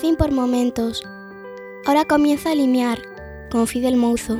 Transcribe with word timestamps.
por 0.00 0.32
momentos. 0.32 1.02
Ahora 1.84 2.06
comienza 2.06 2.50
a 2.50 2.54
limiar, 2.54 3.02
con 3.50 3.66
Fidel 3.66 3.96
Mouzo. 3.96 4.38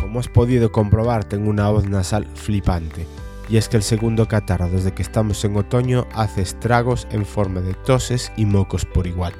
Como 0.00 0.18
has 0.18 0.28
podido 0.28 0.72
comprobar, 0.72 1.24
tengo 1.24 1.50
una 1.50 1.68
voz 1.68 1.86
nasal 1.86 2.26
flipante. 2.34 3.06
Y 3.50 3.58
es 3.58 3.68
que 3.68 3.76
el 3.76 3.82
segundo 3.82 4.26
catarro 4.28 4.70
desde 4.70 4.92
que 4.92 5.02
estamos 5.02 5.44
en 5.44 5.56
otoño 5.56 6.06
hace 6.14 6.40
estragos 6.40 7.06
en 7.10 7.26
forma 7.26 7.60
de 7.60 7.74
toses 7.74 8.32
y 8.36 8.46
mocos 8.46 8.86
por 8.86 9.06
igual. 9.06 9.34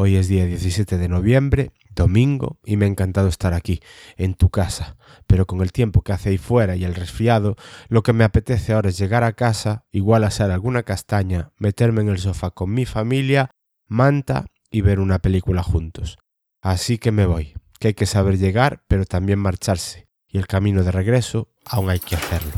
Hoy 0.00 0.14
es 0.14 0.28
día 0.28 0.46
17 0.46 0.96
de 0.96 1.08
noviembre, 1.08 1.72
domingo, 1.92 2.60
y 2.64 2.76
me 2.76 2.84
ha 2.84 2.88
encantado 2.88 3.26
estar 3.26 3.52
aquí, 3.52 3.80
en 4.16 4.34
tu 4.34 4.48
casa, 4.48 4.96
pero 5.26 5.44
con 5.44 5.60
el 5.60 5.72
tiempo 5.72 6.02
que 6.02 6.12
hace 6.12 6.28
ahí 6.28 6.38
fuera 6.38 6.76
y 6.76 6.84
el 6.84 6.94
resfriado, 6.94 7.56
lo 7.88 8.04
que 8.04 8.12
me 8.12 8.22
apetece 8.22 8.72
ahora 8.72 8.90
es 8.90 8.96
llegar 8.96 9.24
a 9.24 9.32
casa, 9.32 9.86
igual 9.90 10.22
hacer 10.22 10.52
alguna 10.52 10.84
castaña, 10.84 11.50
meterme 11.58 12.02
en 12.02 12.10
el 12.10 12.18
sofá 12.18 12.52
con 12.52 12.72
mi 12.72 12.86
familia, 12.86 13.50
manta 13.88 14.46
y 14.70 14.82
ver 14.82 15.00
una 15.00 15.18
película 15.18 15.64
juntos. 15.64 16.16
Así 16.62 16.98
que 16.98 17.10
me 17.10 17.26
voy, 17.26 17.54
que 17.80 17.88
hay 17.88 17.94
que 17.94 18.06
saber 18.06 18.38
llegar, 18.38 18.84
pero 18.86 19.04
también 19.04 19.40
marcharse, 19.40 20.06
y 20.28 20.38
el 20.38 20.46
camino 20.46 20.84
de 20.84 20.92
regreso 20.92 21.48
aún 21.64 21.90
hay 21.90 21.98
que 21.98 22.14
hacerlo. 22.14 22.52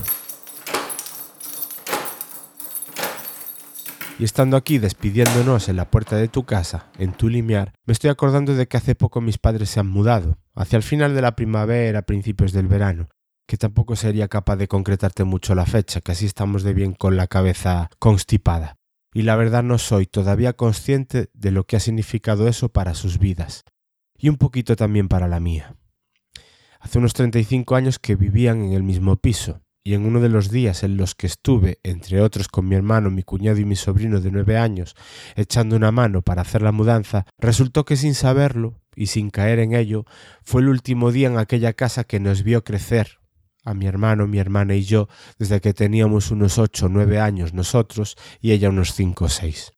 Y 4.21 4.25
estando 4.25 4.59
aquí 4.59 4.77
despidiéndonos 4.77 5.71
en 5.71 5.77
la 5.77 5.91
puerta 5.91 6.17
de 6.17 6.29
tu 6.29 6.45
casa, 6.45 6.91
en 6.99 7.15
tu 7.15 7.31
limiar, 7.31 7.73
me 7.87 7.93
estoy 7.93 8.11
acordando 8.11 8.55
de 8.55 8.69
que 8.69 8.77
hace 8.77 8.95
poco 8.95 9.23
mis 9.23 9.39
padres 9.39 9.71
se 9.71 9.81
han 9.81 9.87
mudado, 9.87 10.37
hacia 10.55 10.77
el 10.77 10.83
final 10.83 11.15
de 11.15 11.23
la 11.23 11.35
primavera, 11.35 12.03
principios 12.03 12.53
del 12.53 12.69
verano, 12.69 13.09
que 13.49 13.57
tampoco 13.57 13.97
sería 13.97 14.29
capaz 14.29 14.57
de 14.57 14.69
concretarte 14.69 15.25
mucho 15.25 15.55
la 15.55 15.65
fecha, 15.65 16.03
que 16.03 16.13
así 16.13 16.27
estamos 16.27 16.65
de 16.65 16.75
bien 16.75 16.93
con 16.93 17.17
la 17.17 17.29
cabeza 17.29 17.89
constipada. 17.99 18.77
Y 19.15 19.23
la 19.23 19.37
verdad 19.37 19.63
no 19.63 19.79
soy 19.79 20.05
todavía 20.05 20.53
consciente 20.53 21.31
de 21.33 21.51
lo 21.51 21.65
que 21.65 21.77
ha 21.77 21.81
significado 21.81 22.47
eso 22.47 22.69
para 22.69 22.93
sus 22.93 23.19
vidas, 23.19 23.65
y 24.19 24.29
un 24.29 24.37
poquito 24.37 24.77
también 24.77 25.09
para 25.09 25.29
la 25.29 25.41
mía. 25.41 25.77
Hace 26.79 26.99
unos 26.99 27.15
35 27.15 27.75
años 27.75 27.99
que 27.99 28.17
vivían 28.17 28.65
en 28.65 28.75
el 28.75 28.83
mismo 28.83 29.17
piso, 29.17 29.63
y 29.83 29.95
en 29.95 30.05
uno 30.05 30.21
de 30.21 30.29
los 30.29 30.51
días 30.51 30.83
en 30.83 30.97
los 30.97 31.15
que 31.15 31.27
estuve, 31.27 31.79
entre 31.83 32.21
otros 32.21 32.49
con 32.49 32.69
mi 32.69 32.77
hermano, 32.77 33.11
mi 33.11 33.23
cuñado 33.23 33.59
y 33.59 33.65
mi 33.65 33.77
sobrino 33.77 34.21
de 34.21 34.31
nueve 34.31 34.59
años, 34.59 34.95
echando 35.37 35.77
una 35.77 35.91
mano 35.91 36.23
para 36.23 36.43
hacer 36.43 36.63
la 36.63 36.73
mudanza, 36.73 37.27
resultó 37.39 37.85
que 37.85 37.97
sin 37.97 38.15
saberlo 38.15 38.81
y 38.95 39.07
sin 39.07 39.31
caer 39.31 39.59
en 39.59 39.75
ello, 39.75 40.05
fue 40.45 40.63
el 40.63 40.69
último 40.69 41.13
día 41.13 41.29
en 41.29 41.39
aquella 41.39 41.73
casa 41.73 42.05
que 42.05 42.21
nos 42.21 42.43
vio 42.43 42.65
crecer, 42.65 43.21
a 43.65 43.75
mi 43.75 43.87
hermano, 43.87 44.27
mi 44.27 44.39
hermana 44.39 44.75
y 44.75 44.83
yo, 44.83 45.09
desde 45.39 45.61
que 45.61 45.75
teníamos 45.75 46.31
unos 46.31 46.59
ocho 46.59 46.87
o 46.87 46.89
nueve 46.89 47.21
años 47.21 47.55
nosotros 47.55 48.17
y 48.41 48.53
ella 48.53 48.69
unos 48.69 48.95
cinco 48.95 49.27
o 49.27 49.29
seis. 49.29 49.73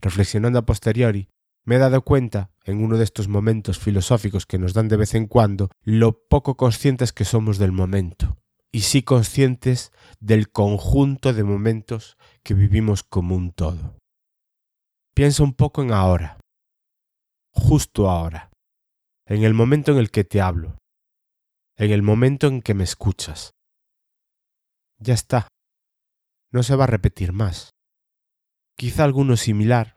Reflexionando 0.00 0.58
a 0.58 0.66
posteriori, 0.66 1.28
me 1.64 1.76
he 1.76 1.78
dado 1.78 2.02
cuenta, 2.02 2.50
en 2.64 2.82
uno 2.82 2.96
de 2.96 3.04
estos 3.04 3.28
momentos 3.28 3.78
filosóficos 3.78 4.46
que 4.46 4.58
nos 4.58 4.72
dan 4.72 4.88
de 4.88 4.96
vez 4.96 5.14
en 5.14 5.26
cuando, 5.26 5.70
lo 5.82 6.26
poco 6.28 6.56
conscientes 6.56 7.12
que 7.12 7.24
somos 7.24 7.58
del 7.58 7.72
momento, 7.72 8.38
y 8.72 8.80
sí 8.80 9.02
conscientes 9.02 9.92
del 10.20 10.50
conjunto 10.50 11.32
de 11.32 11.44
momentos 11.44 12.16
que 12.42 12.54
vivimos 12.54 13.02
como 13.02 13.34
un 13.34 13.52
todo. 13.52 13.98
Piensa 15.14 15.42
un 15.42 15.54
poco 15.54 15.82
en 15.82 15.92
ahora, 15.92 16.38
justo 17.52 18.08
ahora, 18.08 18.50
en 19.26 19.42
el 19.42 19.54
momento 19.54 19.92
en 19.92 19.98
el 19.98 20.10
que 20.10 20.24
te 20.24 20.40
hablo, 20.40 20.78
en 21.76 21.90
el 21.90 22.02
momento 22.02 22.46
en 22.46 22.62
que 22.62 22.74
me 22.74 22.84
escuchas. 22.84 23.52
Ya 24.98 25.14
está, 25.14 25.48
no 26.52 26.62
se 26.62 26.76
va 26.76 26.84
a 26.84 26.88
repetir 26.88 27.32
más. 27.32 27.70
Quizá 28.76 29.04
alguno 29.04 29.36
similar, 29.36 29.96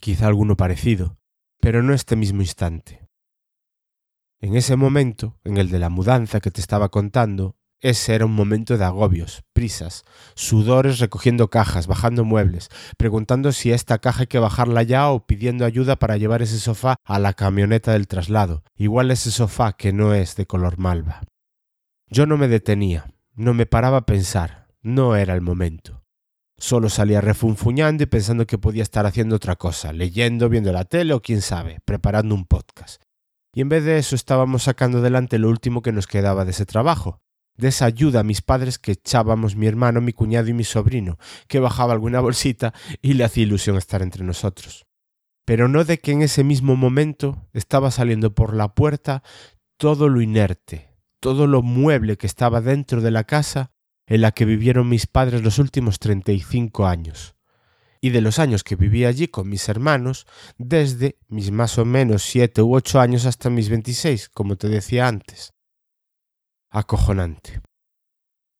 quizá 0.00 0.26
alguno 0.26 0.56
parecido, 0.56 1.16
pero 1.60 1.82
no 1.82 1.94
este 1.94 2.16
mismo 2.16 2.40
instante. 2.42 3.06
En 4.40 4.56
ese 4.56 4.76
momento, 4.76 5.38
en 5.44 5.56
el 5.56 5.70
de 5.70 5.78
la 5.78 5.88
mudanza 5.88 6.40
que 6.40 6.50
te 6.50 6.60
estaba 6.60 6.90
contando, 6.90 7.56
ese 7.84 8.14
era 8.14 8.24
un 8.24 8.34
momento 8.34 8.78
de 8.78 8.84
agobios, 8.84 9.44
prisas, 9.52 10.04
sudores 10.34 11.00
recogiendo 11.00 11.50
cajas, 11.50 11.86
bajando 11.86 12.24
muebles, 12.24 12.70
preguntando 12.96 13.52
si 13.52 13.72
esta 13.72 13.98
caja 13.98 14.22
hay 14.22 14.26
que 14.26 14.38
bajarla 14.38 14.82
ya 14.82 15.10
o 15.10 15.26
pidiendo 15.26 15.66
ayuda 15.66 15.96
para 15.96 16.16
llevar 16.16 16.40
ese 16.40 16.58
sofá 16.58 16.96
a 17.04 17.18
la 17.18 17.34
camioneta 17.34 17.92
del 17.92 18.08
traslado, 18.08 18.62
igual 18.74 19.10
ese 19.10 19.30
sofá 19.30 19.74
que 19.74 19.92
no 19.92 20.14
es 20.14 20.34
de 20.34 20.46
color 20.46 20.78
malva. 20.78 21.20
Yo 22.08 22.24
no 22.24 22.38
me 22.38 22.48
detenía, 22.48 23.12
no 23.34 23.52
me 23.52 23.66
paraba 23.66 23.98
a 23.98 24.06
pensar, 24.06 24.66
no 24.80 25.14
era 25.14 25.34
el 25.34 25.42
momento. 25.42 26.04
Solo 26.56 26.88
salía 26.88 27.20
refunfuñando 27.20 28.02
y 28.02 28.06
pensando 28.06 28.46
que 28.46 28.56
podía 28.56 28.82
estar 28.82 29.04
haciendo 29.04 29.36
otra 29.36 29.56
cosa, 29.56 29.92
leyendo, 29.92 30.48
viendo 30.48 30.72
la 30.72 30.86
tele 30.86 31.12
o 31.12 31.20
quién 31.20 31.42
sabe, 31.42 31.80
preparando 31.84 32.34
un 32.34 32.46
podcast. 32.46 33.02
Y 33.54 33.60
en 33.60 33.68
vez 33.68 33.84
de 33.84 33.98
eso 33.98 34.16
estábamos 34.16 34.62
sacando 34.62 34.98
adelante 34.98 35.38
lo 35.38 35.50
último 35.50 35.82
que 35.82 35.92
nos 35.92 36.06
quedaba 36.06 36.46
de 36.46 36.52
ese 36.52 36.64
trabajo, 36.64 37.20
de 37.56 37.68
esa 37.68 37.86
ayuda 37.86 38.20
a 38.20 38.24
mis 38.24 38.42
padres 38.42 38.78
que 38.78 38.92
echábamos 38.92 39.56
mi 39.56 39.66
hermano, 39.66 40.00
mi 40.00 40.12
cuñado 40.12 40.48
y 40.48 40.54
mi 40.54 40.64
sobrino, 40.64 41.18
que 41.48 41.60
bajaba 41.60 41.92
alguna 41.92 42.20
bolsita 42.20 42.74
y 43.00 43.14
le 43.14 43.24
hacía 43.24 43.44
ilusión 43.44 43.76
estar 43.76 44.02
entre 44.02 44.24
nosotros. 44.24 44.86
Pero 45.44 45.68
no 45.68 45.84
de 45.84 45.98
que 45.98 46.12
en 46.12 46.22
ese 46.22 46.42
mismo 46.42 46.74
momento 46.76 47.48
estaba 47.52 47.90
saliendo 47.90 48.34
por 48.34 48.54
la 48.54 48.74
puerta 48.74 49.22
todo 49.76 50.08
lo 50.08 50.20
inerte, 50.20 50.90
todo 51.20 51.46
lo 51.46 51.62
mueble 51.62 52.16
que 52.16 52.26
estaba 52.26 52.60
dentro 52.60 53.00
de 53.00 53.10
la 53.10 53.24
casa 53.24 53.70
en 54.06 54.20
la 54.20 54.32
que 54.32 54.44
vivieron 54.44 54.88
mis 54.88 55.06
padres 55.06 55.42
los 55.42 55.58
últimos 55.58 55.98
treinta 55.98 56.32
y 56.32 56.40
cinco 56.40 56.86
años, 56.86 57.36
y 58.00 58.10
de 58.10 58.20
los 58.20 58.38
años 58.38 58.62
que 58.64 58.76
viví 58.76 59.04
allí 59.04 59.28
con 59.28 59.48
mis 59.48 59.68
hermanos, 59.68 60.26
desde 60.58 61.18
mis 61.28 61.50
más 61.50 61.78
o 61.78 61.86
menos 61.86 62.22
siete 62.22 62.60
u 62.60 62.74
ocho 62.74 63.00
años 63.00 63.24
hasta 63.24 63.48
mis 63.48 63.70
veintiséis, 63.70 64.28
como 64.28 64.56
te 64.56 64.68
decía 64.68 65.08
antes 65.08 65.53
acojonante. 66.74 67.62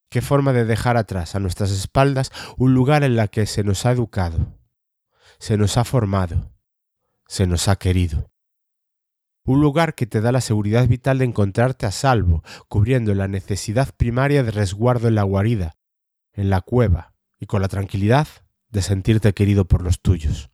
Qué 0.08 0.22
forma 0.22 0.52
de 0.52 0.64
dejar 0.64 0.96
atrás 0.96 1.34
a 1.34 1.40
nuestras 1.40 1.72
espaldas 1.72 2.30
un 2.56 2.72
lugar 2.72 3.02
en 3.02 3.16
la 3.16 3.26
que 3.28 3.44
se 3.46 3.64
nos 3.64 3.84
ha 3.84 3.90
educado, 3.90 4.56
se 5.38 5.56
nos 5.56 5.76
ha 5.76 5.84
formado, 5.84 6.52
se 7.26 7.46
nos 7.46 7.66
ha 7.66 7.76
querido. 7.76 8.30
Un 9.44 9.60
lugar 9.60 9.94
que 9.94 10.06
te 10.06 10.20
da 10.20 10.30
la 10.30 10.40
seguridad 10.40 10.86
vital 10.86 11.18
de 11.18 11.24
encontrarte 11.24 11.86
a 11.86 11.90
salvo, 11.90 12.44
cubriendo 12.68 13.12
la 13.14 13.28
necesidad 13.28 13.92
primaria 13.94 14.42
de 14.44 14.52
resguardo 14.52 15.08
en 15.08 15.16
la 15.16 15.24
guarida, 15.24 15.76
en 16.32 16.48
la 16.48 16.60
cueva, 16.60 17.14
y 17.40 17.46
con 17.46 17.60
la 17.60 17.68
tranquilidad 17.68 18.28
de 18.68 18.80
sentirte 18.80 19.34
querido 19.34 19.66
por 19.66 19.82
los 19.82 20.00
tuyos. 20.00 20.50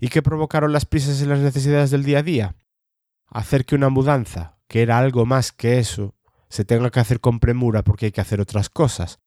¿Y 0.00 0.08
qué 0.08 0.22
provocaron 0.22 0.72
las 0.72 0.86
prisas 0.86 1.20
y 1.20 1.26
las 1.26 1.40
necesidades 1.40 1.90
del 1.90 2.04
día 2.04 2.20
a 2.20 2.22
día? 2.22 2.56
Hacer 3.26 3.66
que 3.66 3.74
una 3.74 3.90
mudanza, 3.90 4.58
que 4.66 4.82
era 4.82 4.98
algo 4.98 5.26
más 5.26 5.52
que 5.52 5.78
eso, 5.78 6.16
se 6.50 6.64
tenga 6.64 6.90
que 6.90 7.00
hacer 7.00 7.20
con 7.20 7.38
premura 7.38 7.82
porque 7.82 8.06
hay 8.06 8.12
que 8.12 8.20
hacer 8.20 8.40
otras 8.40 8.68
cosas, 8.68 9.20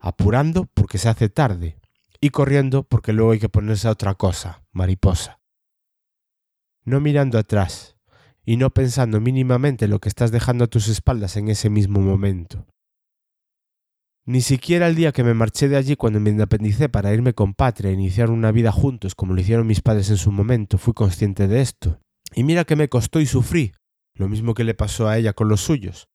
apurando 0.00 0.66
porque 0.72 0.96
se 0.96 1.08
hace 1.08 1.28
tarde 1.28 1.78
y 2.20 2.30
corriendo 2.30 2.84
porque 2.84 3.12
luego 3.12 3.32
hay 3.32 3.40
que 3.40 3.48
ponerse 3.48 3.88
a 3.88 3.90
otra 3.90 4.14
cosa, 4.14 4.64
mariposa. 4.72 5.40
No 6.84 7.00
mirando 7.00 7.38
atrás 7.38 7.96
y 8.44 8.56
no 8.56 8.70
pensando 8.70 9.20
mínimamente 9.20 9.88
lo 9.88 9.98
que 9.98 10.08
estás 10.08 10.30
dejando 10.30 10.64
a 10.64 10.68
tus 10.68 10.88
espaldas 10.88 11.36
en 11.36 11.48
ese 11.48 11.68
mismo 11.68 12.00
momento. 12.00 12.66
Ni 14.24 14.40
siquiera 14.40 14.86
el 14.88 14.94
día 14.94 15.12
que 15.12 15.24
me 15.24 15.34
marché 15.34 15.68
de 15.68 15.76
allí 15.76 15.96
cuando 15.96 16.20
me 16.20 16.30
independicé 16.30 16.88
para 16.88 17.12
irme 17.12 17.32
con 17.32 17.54
Patria 17.54 17.90
e 17.90 17.94
iniciar 17.94 18.30
una 18.30 18.52
vida 18.52 18.70
juntos 18.72 19.14
como 19.14 19.34
lo 19.34 19.40
hicieron 19.40 19.66
mis 19.66 19.80
padres 19.80 20.10
en 20.10 20.16
su 20.16 20.30
momento 20.30 20.78
fui 20.78 20.92
consciente 20.94 21.48
de 21.48 21.60
esto. 21.60 21.98
Y 22.34 22.44
mira 22.44 22.64
que 22.64 22.76
me 22.76 22.88
costó 22.88 23.20
y 23.20 23.26
sufrí, 23.26 23.72
lo 24.14 24.28
mismo 24.28 24.54
que 24.54 24.64
le 24.64 24.74
pasó 24.74 25.08
a 25.08 25.16
ella 25.16 25.32
con 25.32 25.48
los 25.48 25.62
suyos, 25.62 26.08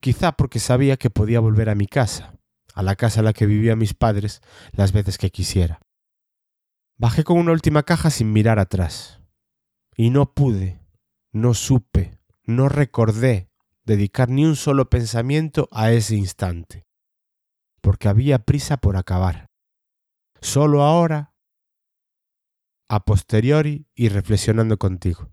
quizá 0.00 0.32
porque 0.32 0.58
sabía 0.58 0.96
que 0.96 1.10
podía 1.10 1.40
volver 1.40 1.68
a 1.68 1.74
mi 1.74 1.86
casa, 1.86 2.34
a 2.74 2.82
la 2.82 2.96
casa 2.96 3.20
en 3.20 3.26
la 3.26 3.32
que 3.32 3.46
vivían 3.46 3.78
mis 3.78 3.94
padres, 3.94 4.40
las 4.72 4.92
veces 4.92 5.18
que 5.18 5.30
quisiera. 5.30 5.80
Bajé 6.96 7.24
con 7.24 7.38
una 7.38 7.52
última 7.52 7.82
caja 7.82 8.10
sin 8.10 8.32
mirar 8.32 8.58
atrás, 8.58 9.20
y 9.96 10.10
no 10.10 10.32
pude, 10.34 10.80
no 11.32 11.54
supe, 11.54 12.18
no 12.44 12.68
recordé 12.68 13.50
dedicar 13.84 14.28
ni 14.28 14.44
un 14.44 14.56
solo 14.56 14.90
pensamiento 14.90 15.68
a 15.72 15.92
ese 15.92 16.16
instante, 16.16 16.86
porque 17.80 18.08
había 18.08 18.40
prisa 18.40 18.76
por 18.76 18.96
acabar. 18.96 19.46
Solo 20.40 20.82
ahora, 20.82 21.34
a 22.88 23.04
posteriori 23.04 23.86
y 23.94 24.08
reflexionando 24.08 24.78
contigo. 24.78 25.32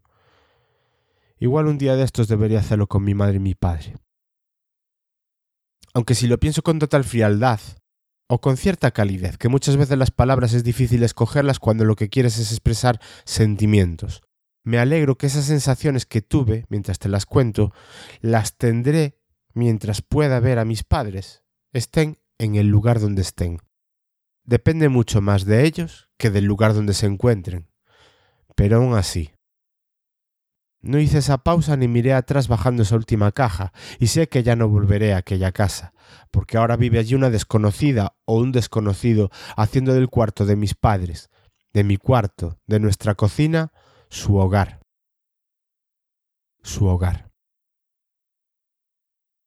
Igual 1.38 1.68
un 1.68 1.78
día 1.78 1.96
de 1.96 2.04
estos 2.04 2.28
debería 2.28 2.60
hacerlo 2.60 2.88
con 2.88 3.04
mi 3.04 3.14
madre 3.14 3.38
y 3.38 3.40
mi 3.40 3.56
padre 3.56 3.96
aunque 5.95 6.13
si 6.13 6.27
lo 6.27 6.38
pienso 6.38 6.62
con 6.62 6.77
total 6.77 7.06
frialdad, 7.06 7.62
o 8.27 8.42
con 8.42 8.57
cierta 8.57 8.92
calidez, 8.92 9.38
que 9.38 9.50
muchas 9.50 9.77
veces 9.77 9.97
las 9.97 10.12
palabras 10.12 10.53
es 10.53 10.63
difícil 10.63 11.03
escogerlas 11.03 11.59
cuando 11.59 11.86
lo 11.86 11.95
que 11.95 12.09
quieres 12.09 12.38
es 12.38 12.51
expresar 12.51 13.00
sentimientos. 13.24 14.21
me 14.63 14.80
alegro 14.80 15.15
que 15.15 15.27
esas 15.27 15.45
sensaciones 15.45 16.07
que 16.07 16.24
tuve 16.24 16.65
mientras 16.69 16.97
te 16.97 17.07
las 17.07 17.27
cuento, 17.27 17.71
las 18.19 18.57
tendré 18.57 19.19
mientras 19.53 20.01
pueda 20.01 20.39
ver 20.39 20.57
a 20.57 20.65
mis 20.65 20.83
padres, 20.83 21.44
estén 21.71 22.18
en 22.39 22.56
el 22.56 22.68
lugar 22.68 23.00
donde 23.00 23.21
estén. 23.21 23.59
Depende 24.44 24.89
mucho 24.89 25.21
más 25.21 25.45
de 25.45 25.65
ellos 25.65 26.09
que 26.18 26.31
del 26.31 26.45
lugar 26.45 26.74
donde 26.74 26.94
se 26.94 27.06
encuentren. 27.06 27.69
Pero 28.56 28.77
aún 28.77 28.95
así. 28.95 29.35
No 30.86 31.00
hice 31.00 31.18
esa 31.18 31.40
pausa 31.40 31.76
ni 31.76 31.88
miré 31.88 32.14
atrás 32.14 32.48
bajando 32.48 32.84
esa 32.84 32.96
última 32.96 33.32
caja, 33.32 33.74
y 34.00 34.06
sé 34.08 34.30
que 34.30 34.44
ya 34.44 34.56
no 34.56 34.70
volveré 34.70 35.16
a 35.16 35.18
aquella 35.18 35.52
casa, 35.52 35.94
porque 36.30 36.58
ahora 36.58 36.78
vive 36.78 37.00
allí 37.00 37.16
una 37.16 37.32
desconocida 37.32 38.16
o 38.26 38.38
un 38.38 38.52
desconocido 38.52 39.32
haciendo 39.58 39.96
del 39.96 40.10
cuarto 40.10 40.46
de 40.46 40.56
mis 40.56 40.76
padres, 40.76 41.32
de 41.74 41.84
mi 41.84 41.98
cuarto, 41.98 42.60
de 42.68 42.80
nuestra 42.80 43.16
cocina, 43.16 43.74
su 44.10 44.36
hogar. 44.36 44.80
Su 46.62 46.86
hogar. 46.86 47.31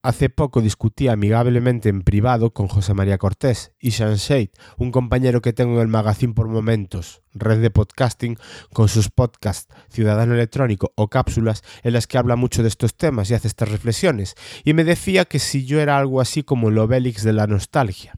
Hace 0.00 0.30
poco 0.30 0.60
discutí 0.60 1.08
amigablemente 1.08 1.88
en 1.88 2.02
privado 2.02 2.52
con 2.52 2.68
José 2.68 2.94
María 2.94 3.18
Cortés 3.18 3.72
y 3.80 3.90
Shade, 3.90 4.52
un 4.76 4.92
compañero 4.92 5.40
que 5.40 5.52
tengo 5.52 5.74
en 5.74 5.80
el 5.80 5.88
magazine 5.88 6.34
por 6.34 6.46
momentos, 6.46 7.24
red 7.32 7.60
de 7.60 7.70
podcasting, 7.70 8.38
con 8.72 8.88
sus 8.88 9.10
podcasts 9.10 9.74
Ciudadano 9.88 10.34
Electrónico 10.34 10.92
o 10.94 11.08
cápsulas 11.08 11.64
en 11.82 11.94
las 11.94 12.06
que 12.06 12.16
habla 12.16 12.36
mucho 12.36 12.62
de 12.62 12.68
estos 12.68 12.96
temas 12.96 13.28
y 13.28 13.34
hace 13.34 13.48
estas 13.48 13.70
reflexiones, 13.70 14.36
y 14.62 14.72
me 14.72 14.84
decía 14.84 15.24
que 15.24 15.40
si 15.40 15.66
yo 15.66 15.80
era 15.80 15.98
algo 15.98 16.20
así 16.20 16.44
como 16.44 16.68
el 16.68 16.78
Obélix 16.78 17.24
de 17.24 17.32
la 17.32 17.48
nostalgia, 17.48 18.14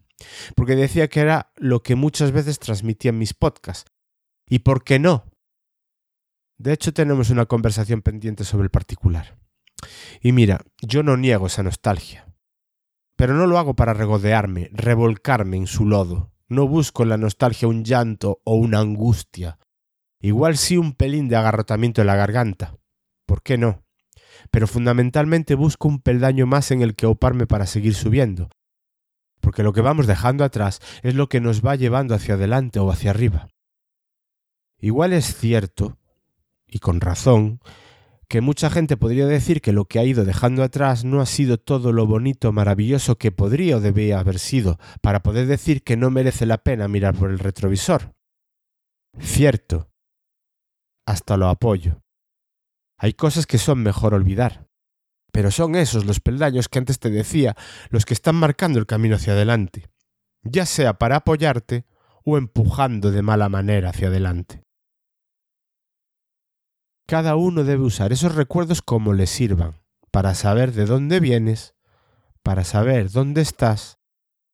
porque 0.54 0.76
decía 0.76 1.08
que 1.08 1.20
era 1.20 1.50
lo 1.56 1.82
que 1.82 1.94
muchas 1.94 2.30
veces 2.30 2.58
transmitía 2.58 3.08
en 3.08 3.18
mis 3.18 3.32
podcasts. 3.32 3.90
¿Y 4.46 4.58
por 4.58 4.84
qué 4.84 4.98
no? 4.98 5.24
De 6.58 6.74
hecho, 6.74 6.92
tenemos 6.92 7.30
una 7.30 7.46
conversación 7.46 8.02
pendiente 8.02 8.44
sobre 8.44 8.64
el 8.64 8.70
particular. 8.70 9.39
Y 10.20 10.32
mira, 10.32 10.60
yo 10.80 11.02
no 11.02 11.16
niego 11.16 11.46
esa 11.46 11.62
nostalgia. 11.62 12.26
Pero 13.16 13.34
no 13.34 13.46
lo 13.46 13.58
hago 13.58 13.74
para 13.74 13.94
regodearme, 13.94 14.70
revolcarme 14.72 15.56
en 15.56 15.66
su 15.66 15.86
lodo. 15.86 16.32
No 16.48 16.66
busco 16.66 17.02
en 17.02 17.10
la 17.10 17.16
nostalgia 17.16 17.68
un 17.68 17.84
llanto 17.84 18.40
o 18.44 18.54
una 18.54 18.80
angustia. 18.80 19.58
Igual 20.20 20.56
sí 20.56 20.76
un 20.76 20.92
pelín 20.92 21.28
de 21.28 21.36
agarrotamiento 21.36 22.00
en 22.00 22.06
la 22.06 22.16
garganta. 22.16 22.76
¿Por 23.26 23.42
qué 23.42 23.56
no? 23.56 23.84
Pero 24.50 24.66
fundamentalmente 24.66 25.54
busco 25.54 25.88
un 25.88 26.00
peldaño 26.00 26.46
más 26.46 26.70
en 26.70 26.82
el 26.82 26.94
que 26.94 27.06
oparme 27.06 27.46
para 27.46 27.66
seguir 27.66 27.94
subiendo. 27.94 28.48
Porque 29.40 29.62
lo 29.62 29.72
que 29.72 29.80
vamos 29.80 30.06
dejando 30.06 30.44
atrás 30.44 30.80
es 31.02 31.14
lo 31.14 31.28
que 31.28 31.40
nos 31.40 31.64
va 31.64 31.76
llevando 31.76 32.14
hacia 32.14 32.34
adelante 32.34 32.78
o 32.78 32.90
hacia 32.90 33.10
arriba. 33.10 33.48
Igual 34.78 35.12
es 35.12 35.36
cierto, 35.36 35.98
y 36.66 36.78
con 36.78 37.00
razón, 37.00 37.60
que 38.30 38.40
mucha 38.40 38.70
gente 38.70 38.96
podría 38.96 39.26
decir 39.26 39.60
que 39.60 39.72
lo 39.72 39.86
que 39.86 39.98
ha 39.98 40.04
ido 40.04 40.24
dejando 40.24 40.62
atrás 40.62 41.04
no 41.04 41.20
ha 41.20 41.26
sido 41.26 41.58
todo 41.58 41.92
lo 41.92 42.06
bonito, 42.06 42.52
maravilloso 42.52 43.18
que 43.18 43.32
podría 43.32 43.76
o 43.76 43.80
debía 43.80 44.20
haber 44.20 44.38
sido, 44.38 44.78
para 45.02 45.20
poder 45.20 45.48
decir 45.48 45.82
que 45.82 45.96
no 45.96 46.10
merece 46.10 46.46
la 46.46 46.58
pena 46.58 46.86
mirar 46.86 47.16
por 47.16 47.30
el 47.30 47.40
retrovisor. 47.40 48.14
Cierto. 49.18 49.90
Hasta 51.08 51.36
lo 51.36 51.48
apoyo. 51.48 52.04
Hay 52.98 53.14
cosas 53.14 53.48
que 53.48 53.58
son 53.58 53.82
mejor 53.82 54.14
olvidar. 54.14 54.68
Pero 55.32 55.50
son 55.50 55.74
esos 55.74 56.04
los 56.04 56.20
peldaños 56.20 56.68
que 56.68 56.78
antes 56.78 57.00
te 57.00 57.10
decía 57.10 57.56
los 57.88 58.04
que 58.04 58.14
están 58.14 58.36
marcando 58.36 58.78
el 58.78 58.86
camino 58.86 59.16
hacia 59.16 59.32
adelante, 59.32 59.90
ya 60.42 60.66
sea 60.66 60.98
para 60.98 61.16
apoyarte 61.16 61.84
o 62.24 62.38
empujando 62.38 63.10
de 63.10 63.22
mala 63.22 63.48
manera 63.48 63.90
hacia 63.90 64.06
adelante. 64.06 64.62
Cada 67.10 67.34
uno 67.34 67.64
debe 67.64 67.82
usar 67.82 68.12
esos 68.12 68.36
recuerdos 68.36 68.82
como 68.82 69.14
le 69.14 69.26
sirvan, 69.26 69.74
para 70.12 70.32
saber 70.36 70.70
de 70.70 70.86
dónde 70.86 71.18
vienes, 71.18 71.74
para 72.44 72.62
saber 72.62 73.10
dónde 73.10 73.40
estás, 73.40 73.98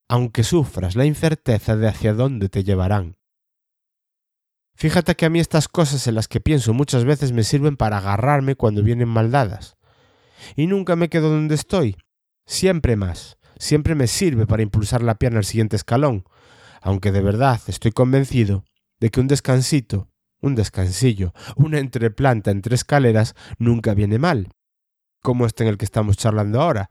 aunque 0.08 0.42
sufras 0.42 0.96
la 0.96 1.04
incerteza 1.04 1.76
de 1.76 1.86
hacia 1.86 2.14
dónde 2.14 2.48
te 2.48 2.64
llevarán. 2.64 3.18
Fíjate 4.74 5.16
que 5.16 5.26
a 5.26 5.28
mí 5.28 5.38
estas 5.38 5.68
cosas 5.68 6.06
en 6.06 6.14
las 6.14 6.28
que 6.28 6.40
pienso 6.40 6.72
muchas 6.72 7.04
veces 7.04 7.32
me 7.32 7.44
sirven 7.44 7.76
para 7.76 7.98
agarrarme 7.98 8.54
cuando 8.54 8.82
vienen 8.82 9.08
maldadas. 9.08 9.76
Y 10.56 10.66
nunca 10.66 10.96
me 10.96 11.10
quedo 11.10 11.28
donde 11.28 11.56
estoy. 11.56 11.98
Siempre 12.46 12.96
más. 12.96 13.36
Siempre 13.58 13.94
me 13.94 14.06
sirve 14.06 14.46
para 14.46 14.62
impulsar 14.62 15.02
la 15.02 15.16
pierna 15.16 15.40
al 15.40 15.44
siguiente 15.44 15.76
escalón. 15.76 16.24
Aunque 16.80 17.12
de 17.12 17.20
verdad 17.20 17.60
estoy 17.66 17.92
convencido 17.92 18.64
de 18.98 19.10
que 19.10 19.20
un 19.20 19.28
descansito 19.28 20.08
un 20.46 20.54
descansillo, 20.54 21.32
una 21.56 21.78
entreplanta 21.78 22.50
entre 22.50 22.74
escaleras 22.74 23.34
nunca 23.58 23.94
viene 23.94 24.18
mal, 24.18 24.48
como 25.22 25.46
este 25.46 25.64
en 25.64 25.70
el 25.70 25.78
que 25.78 25.84
estamos 25.84 26.16
charlando 26.16 26.60
ahora, 26.60 26.88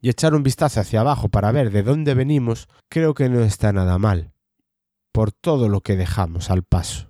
y 0.00 0.10
echar 0.10 0.34
un 0.34 0.42
vistazo 0.42 0.80
hacia 0.80 1.00
abajo 1.00 1.28
para 1.28 1.52
ver 1.52 1.70
de 1.70 1.82
dónde 1.82 2.14
venimos 2.14 2.68
creo 2.88 3.14
que 3.14 3.28
no 3.28 3.40
está 3.40 3.72
nada 3.72 3.98
mal, 3.98 4.32
por 5.12 5.32
todo 5.32 5.68
lo 5.68 5.80
que 5.80 5.96
dejamos 5.96 6.50
al 6.50 6.62
paso. 6.62 7.08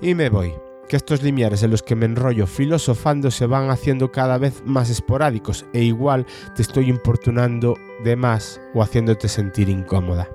Y 0.00 0.14
me 0.14 0.28
voy, 0.28 0.52
que 0.88 0.96
estos 0.96 1.22
limiares 1.22 1.62
en 1.62 1.70
los 1.70 1.82
que 1.82 1.96
me 1.96 2.06
enrollo 2.06 2.46
filosofando 2.46 3.30
se 3.30 3.46
van 3.46 3.70
haciendo 3.70 4.12
cada 4.12 4.38
vez 4.38 4.62
más 4.64 4.90
esporádicos 4.90 5.66
e 5.72 5.82
igual 5.82 6.26
te 6.54 6.62
estoy 6.62 6.88
importunando 6.88 7.76
de 8.02 8.16
más 8.16 8.60
o 8.74 8.82
haciéndote 8.82 9.28
sentir 9.28 9.68
incómoda. 9.68 10.28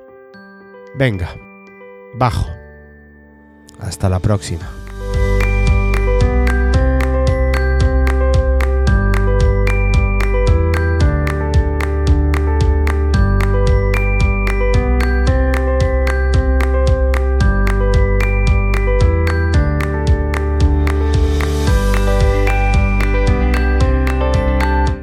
Venga, 0.97 1.35
bajo. 2.15 2.58
Hasta 3.79 4.09
la 4.09 4.19
próxima. 4.19 4.69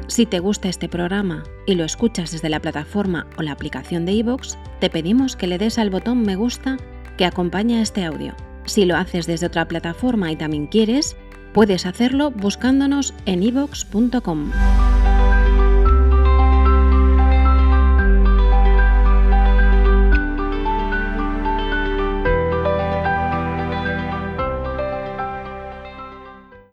Si 0.07 0.25
te 0.25 0.39
gusta 0.39 0.67
este 0.67 0.89
programa 0.89 1.43
y 1.67 1.75
lo 1.75 1.83
escuchas 1.83 2.31
desde 2.31 2.49
la 2.49 2.59
plataforma 2.59 3.27
o 3.37 3.43
la 3.43 3.51
aplicación 3.51 4.03
de 4.05 4.13
iVoox, 4.13 4.55
te 4.79 4.89
pedimos 4.89 5.35
que 5.35 5.45
le 5.45 5.59
des 5.59 5.77
al 5.77 5.91
botón 5.91 6.23
me 6.23 6.35
gusta 6.35 6.77
que 7.17 7.25
acompaña 7.25 7.83
este 7.83 8.03
audio 8.03 8.33
si 8.67 8.85
lo 8.85 8.95
haces 8.95 9.27
desde 9.27 9.47
otra 9.47 9.67
plataforma 9.67 10.31
y 10.31 10.35
también 10.35 10.67
quieres, 10.67 11.15
puedes 11.53 11.85
hacerlo 11.85 12.31
buscándonos 12.31 13.13
en 13.25 13.43
ivox.com. 13.43 14.51